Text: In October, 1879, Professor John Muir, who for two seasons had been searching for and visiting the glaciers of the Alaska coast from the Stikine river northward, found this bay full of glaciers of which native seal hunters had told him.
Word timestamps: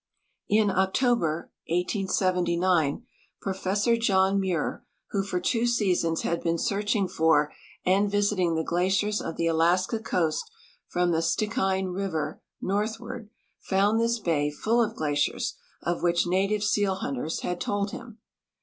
In 0.49 0.71
October, 0.71 1.51
1879, 1.69 3.05
Professor 3.39 3.95
John 3.95 4.39
Muir, 4.39 4.83
who 5.11 5.21
for 5.23 5.39
two 5.39 5.67
seasons 5.67 6.23
had 6.23 6.41
been 6.41 6.57
searching 6.57 7.07
for 7.07 7.53
and 7.85 8.09
visiting 8.09 8.55
the 8.55 8.63
glaciers 8.63 9.21
of 9.21 9.35
the 9.35 9.45
Alaska 9.45 9.99
coast 9.99 10.49
from 10.87 11.11
the 11.11 11.21
Stikine 11.21 11.93
river 11.93 12.41
northward, 12.59 13.29
found 13.59 13.99
this 13.99 14.17
bay 14.17 14.49
full 14.49 14.81
of 14.81 14.95
glaciers 14.95 15.53
of 15.83 16.01
which 16.01 16.25
native 16.25 16.63
seal 16.63 16.95
hunters 16.95 17.41
had 17.41 17.61
told 17.61 17.91
him. 17.91 18.17